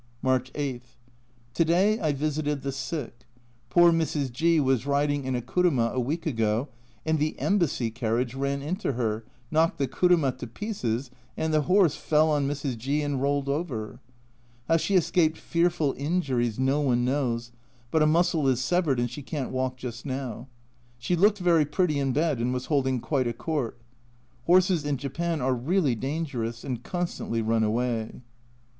March 0.23 0.49
8. 0.55 0.81
To 1.53 1.63
day 1.63 1.99
I 1.99 2.11
visited 2.11 2.63
the 2.63 2.71
sick. 2.71 3.27
Poor 3.69 3.91
Mrs. 3.91 4.31
G 4.31 4.59
was 4.59 4.87
riding 4.87 5.25
in 5.25 5.35
a 5.35 5.43
kuruma 5.43 5.91
a 5.93 5.99
week 5.99 6.25
ago 6.25 6.69
and 7.05 7.19
the 7.19 7.37
Embassy 7.37 7.91
carriage 7.91 8.33
ran 8.33 8.63
into 8.63 8.93
her, 8.93 9.23
knocked 9.51 9.77
the 9.77 9.87
kuruma 9.87 10.31
to 10.39 10.47
pieces, 10.47 11.11
and 11.37 11.53
the 11.53 11.61
horse 11.69 11.95
fell 11.97 12.31
on 12.31 12.47
Mrs. 12.47 12.79
G 12.79 13.03
and 13.03 13.21
rolled 13.21 13.47
over! 13.47 13.99
How 14.67 14.77
she 14.77 14.95
escaped 14.95 15.37
fearful 15.37 15.93
injuries 15.95 16.57
no 16.57 16.81
one 16.81 17.05
knows, 17.05 17.51
but 17.91 18.01
a 18.01 18.07
muscle 18.07 18.47
is 18.47 18.59
severed 18.59 18.99
and 18.99 19.07
she 19.07 19.21
can't 19.21 19.51
walk 19.51 19.77
just 19.77 20.03
now. 20.03 20.47
She 20.97 21.15
looked 21.15 21.37
very 21.37 21.63
pretty 21.63 21.99
in 21.99 22.11
bed, 22.11 22.39
and 22.39 22.51
was 22.55 22.65
holding 22.65 23.01
quite 23.01 23.27
a 23.27 23.33
court. 23.33 23.77
Horses 24.47 24.83
in 24.83 24.97
Japan 24.97 25.41
are 25.41 25.53
really 25.53 25.93
dangerous 25.93 26.63
and 26.63 26.81
constantly 26.81 27.43
run 27.43 27.63
away. 27.63 28.23